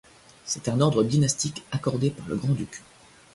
C'est 0.45 0.67
un 0.67 0.81
ordre 0.81 1.03
dynastique 1.03 1.61
accordé 1.71 2.09
par 2.09 2.27
le 2.27 2.35
grand-duc. 2.35 2.81